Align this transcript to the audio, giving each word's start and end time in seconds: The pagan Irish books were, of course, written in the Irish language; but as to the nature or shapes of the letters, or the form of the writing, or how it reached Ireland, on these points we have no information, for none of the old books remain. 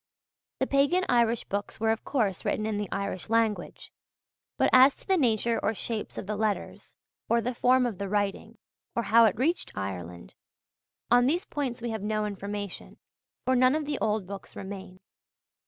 The 0.59 0.65
pagan 0.65 1.05
Irish 1.09 1.43
books 1.43 1.79
were, 1.79 1.91
of 1.91 2.03
course, 2.03 2.43
written 2.43 2.65
in 2.65 2.79
the 2.79 2.89
Irish 2.91 3.29
language; 3.29 3.93
but 4.57 4.71
as 4.73 4.95
to 4.95 5.07
the 5.07 5.15
nature 5.15 5.59
or 5.61 5.75
shapes 5.75 6.17
of 6.17 6.25
the 6.25 6.35
letters, 6.35 6.95
or 7.29 7.39
the 7.39 7.53
form 7.53 7.85
of 7.85 7.99
the 7.99 8.09
writing, 8.09 8.57
or 8.95 9.03
how 9.03 9.25
it 9.25 9.37
reached 9.37 9.73
Ireland, 9.77 10.33
on 11.11 11.27
these 11.27 11.45
points 11.45 11.83
we 11.83 11.91
have 11.91 12.01
no 12.01 12.25
information, 12.25 12.97
for 13.45 13.55
none 13.55 13.75
of 13.75 13.85
the 13.85 13.99
old 13.99 14.25
books 14.25 14.55
remain. 14.55 15.01